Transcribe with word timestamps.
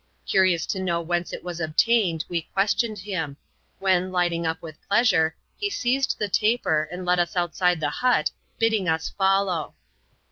Curious 0.25 0.65
to 0.65 0.79
know 0.79 0.99
whence 0.99 1.31
it 1.31 1.43
was 1.43 1.59
obtained, 1.59 2.25
we 2.27 2.41
questioned 2.41 2.97
him; 2.97 3.37
when, 3.77 4.11
lighting 4.11 4.47
up 4.47 4.59
with 4.59 4.81
pleasure, 4.87 5.35
he 5.59 5.69
seized 5.69 6.17
the 6.17 6.27
taper, 6.27 6.89
and 6.91 7.05
led 7.05 7.19
us 7.19 7.35
outside 7.35 7.79
the 7.79 7.89
hut, 7.91 8.31
bidding 8.57 8.89
us 8.89 9.09
follow. 9.09 9.75